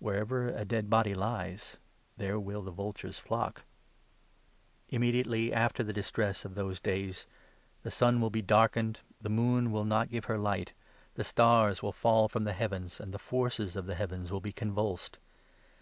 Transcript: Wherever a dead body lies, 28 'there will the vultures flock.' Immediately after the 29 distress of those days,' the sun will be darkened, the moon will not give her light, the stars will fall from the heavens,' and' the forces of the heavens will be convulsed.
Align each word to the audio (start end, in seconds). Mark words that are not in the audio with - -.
Wherever 0.00 0.48
a 0.48 0.66
dead 0.66 0.90
body 0.90 1.14
lies, 1.14 1.78
28 2.16 2.18
'there 2.18 2.38
will 2.40 2.60
the 2.60 2.70
vultures 2.70 3.18
flock.' 3.18 3.64
Immediately 4.90 5.50
after 5.50 5.78
the 5.82 5.94
29 5.94 6.02
distress 6.02 6.44
of 6.44 6.54
those 6.54 6.78
days,' 6.78 7.26
the 7.82 7.90
sun 7.90 8.20
will 8.20 8.28
be 8.28 8.42
darkened, 8.42 9.00
the 9.18 9.30
moon 9.30 9.72
will 9.72 9.86
not 9.86 10.10
give 10.10 10.26
her 10.26 10.36
light, 10.36 10.74
the 11.14 11.24
stars 11.24 11.82
will 11.82 11.90
fall 11.90 12.28
from 12.28 12.42
the 12.42 12.52
heavens,' 12.52 13.00
and' 13.00 13.14
the 13.14 13.18
forces 13.18 13.74
of 13.74 13.86
the 13.86 13.94
heavens 13.94 14.30
will 14.30 14.42
be 14.42 14.52
convulsed. 14.52 15.16